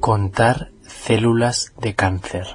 Contar 0.00 0.70
células 0.80 1.74
de 1.78 1.94
cáncer. 1.94 2.46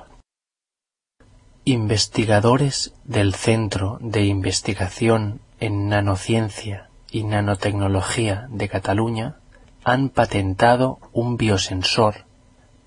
Investigadores 1.64 2.96
del 3.04 3.36
Centro 3.36 4.00
de 4.02 4.26
Investigación 4.26 5.42
en 5.60 5.88
Nanociencia 5.88 6.90
y 7.12 7.24
Nanotecnología 7.24 8.48
de 8.50 8.68
Cataluña 8.68 9.36
han 9.84 10.10
patentado 10.10 10.98
un 11.14 11.38
biosensor 11.38 12.26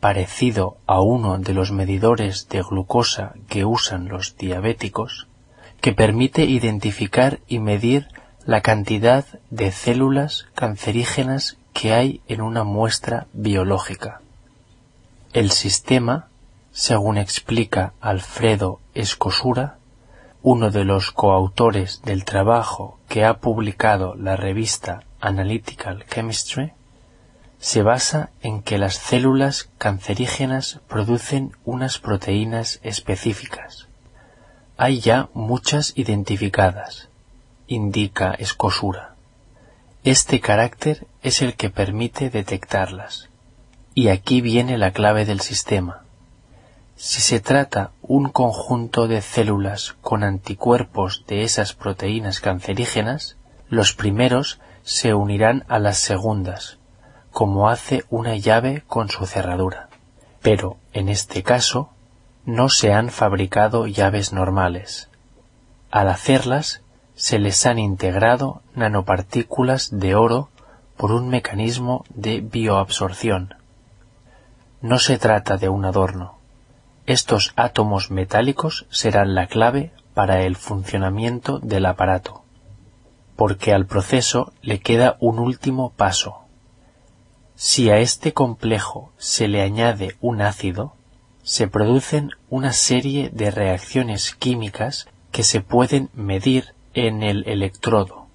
parecido 0.01 0.79
a 0.89 1.03
uno 1.03 1.39
de 1.39 1.55
los 1.55 1.71
medidores 1.71 2.49
de 2.49 2.61
glucosa 2.63 3.35
que 3.49 3.65
usan 3.65 4.09
los 4.09 4.37
diabéticos, 4.37 5.29
que 5.81 5.93
permite 5.93 6.47
identificar 6.47 7.39
y 7.47 7.61
medir 7.61 8.09
la 8.45 8.61
cantidad 8.61 9.25
de 9.51 9.71
células 9.71 10.47
cancerígenas 10.57 11.59
que 11.73 11.93
hay 11.93 12.23
en 12.27 12.41
una 12.41 12.65
muestra 12.65 13.29
biológica. 13.33 14.21
El 15.35 15.51
sistema, 15.51 16.29
según 16.73 17.19
explica 17.19 17.93
Alfredo 18.01 18.81
Escosura, 18.95 19.77
uno 20.43 20.71
de 20.71 20.85
los 20.85 21.11
coautores 21.11 22.01
del 22.03 22.25
trabajo 22.25 22.99
que 23.11 23.27
ha 23.27 23.39
publicado 23.39 24.15
la 24.15 24.37
revista 24.37 25.03
Analytical 25.21 26.07
Chemistry, 26.07 26.73
se 27.59 27.83
basa 27.83 28.31
en 28.41 28.63
que 28.63 28.79
las 28.79 28.95
células 28.95 29.69
cancerígenas 29.77 30.81
producen 30.89 31.53
unas 31.67 31.99
proteínas 31.99 32.81
específicas. 32.83 33.87
Hay 34.79 35.01
ya 35.01 35.29
muchas 35.35 35.93
identificadas, 35.95 37.11
indica 37.67 38.33
Escosura. 38.33 39.15
Este 40.05 40.41
carácter 40.41 41.07
es 41.23 41.43
el 41.43 41.55
que 41.55 41.69
permite 41.69 42.31
detectarlas. 42.31 43.29
Y 44.01 44.11
aquí 44.11 44.41
viene 44.43 44.79
la 44.79 44.93
clave 44.93 45.25
del 45.25 45.41
sistema. 45.41 46.05
Si 46.95 47.21
se 47.21 47.41
trata 47.41 47.91
un 48.01 48.29
conjunto 48.29 49.09
de 49.09 49.21
células 49.21 49.97
con 50.03 50.23
anticuerpos 50.23 51.25
de 51.27 51.43
esas 51.43 51.73
proteínas 51.73 52.39
cancerígenas, 52.39 53.39
los 53.69 53.95
primeros 53.95 54.61
se 54.85 55.15
unirán 55.15 55.65
a 55.67 55.81
las 55.81 55.99
segundas, 55.99 56.79
como 57.33 57.69
hace 57.69 58.05
una 58.09 58.37
llave 58.37 58.85
con 58.87 59.09
su 59.09 59.27
cerradura. 59.27 59.89
Pero, 60.43 60.77
en 60.93 61.09
este 61.09 61.43
caso, 61.43 61.91
no 62.45 62.69
se 62.69 62.93
han 62.93 63.11
fabricado 63.11 63.89
llaves 63.89 64.33
normales. 64.33 65.09
Al 65.91 66.09
hacerlas, 66.09 66.83
se 67.17 67.41
les 67.41 67.67
han 67.67 67.81
integrado 67.81 68.63
nanopartículas 68.77 69.89
de 69.91 70.15
oro 70.15 70.51
por 70.97 71.11
un 71.11 71.31
mecanismo 71.31 72.05
de 72.11 72.41
bioabsorción. 72.41 73.58
No 74.81 75.01
se 75.01 75.19
trata 75.19 75.57
de 75.57 75.69
un 75.69 75.85
adorno. 75.85 76.39
Estos 77.05 77.53
átomos 77.57 78.13
metálicos 78.13 78.87
serán 78.91 79.35
la 79.35 79.49
clave 79.49 79.93
para 80.15 80.43
el 80.43 80.55
funcionamiento 80.55 81.59
del 81.59 81.87
aparato, 81.87 82.45
porque 83.35 83.73
al 83.73 83.87
proceso 83.87 84.53
le 84.63 84.81
queda 84.81 85.17
un 85.19 85.41
último 85.41 85.91
paso. 85.91 86.45
Si 87.57 87.91
a 87.91 87.99
este 87.99 88.33
complejo 88.33 89.11
se 89.19 89.49
le 89.49 89.63
añade 89.63 90.17
un 90.21 90.43
ácido, 90.43 90.95
se 91.43 91.67
producen 91.67 92.31
una 92.49 92.73
serie 92.73 93.31
de 93.33 93.51
reacciones 93.51 94.35
químicas 94.35 95.09
que 95.33 95.43
se 95.43 95.61
pueden 95.61 96.09
medir 96.15 96.75
en 96.95 97.25
el 97.25 97.43
electrodo 97.49 98.27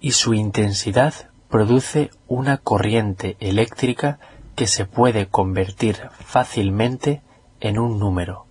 y 0.00 0.12
su 0.12 0.34
intensidad 0.34 1.14
produce 1.48 2.10
una 2.28 2.58
corriente 2.58 3.36
eléctrica 3.40 4.18
que 4.56 4.66
se 4.66 4.86
puede 4.86 5.28
convertir 5.28 6.08
fácilmente 6.18 7.22
en 7.60 7.78
un 7.78 8.00
número, 8.00 8.46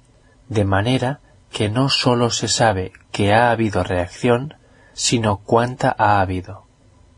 de 0.47 0.63
manera 0.63 1.19
que 1.51 1.67
no 1.67 1.89
sólo 1.89 2.29
se 2.29 2.47
sabe 2.47 2.93
que 3.11 3.33
ha 3.33 3.51
habido 3.51 3.83
reacción, 3.83 4.53
sino 4.93 5.37
cuánta 5.37 5.93
ha 5.97 6.21
habido, 6.21 6.63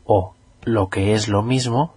o, 0.04 0.34
lo 0.62 0.88
que 0.88 1.14
es 1.14 1.28
lo 1.28 1.42
mismo, 1.42 1.94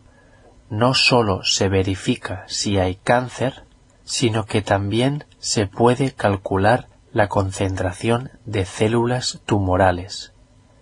no 0.70 0.94
sólo 0.94 1.44
se 1.44 1.70
verifica 1.70 2.44
si 2.48 2.78
hay 2.78 2.96
cáncer, 2.96 3.64
sino 4.04 4.46
que 4.46 4.62
también 4.62 5.26
se 5.40 5.68
puede 5.68 6.12
calcular 6.14 6.88
la 7.14 7.28
concentración 7.28 8.32
de 8.46 8.66
células 8.66 9.42
tumorales, 9.46 10.34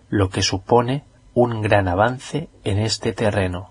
lo 0.08 0.28
que 0.28 0.42
supone 0.42 1.04
un 1.34 1.62
gran 1.62 1.88
avance 1.88 2.48
en 2.64 2.78
este 2.78 3.12
terreno. 3.12 3.69